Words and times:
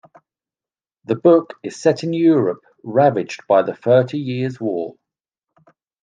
The 1.05 1.13
book 1.13 1.59
is 1.61 1.79
set 1.79 2.03
in 2.03 2.11
Europe 2.11 2.63
ravaged 2.83 3.41
by 3.47 3.61
the 3.61 3.75
Thirty 3.75 4.17
Years' 4.17 4.59
War. 4.59 4.95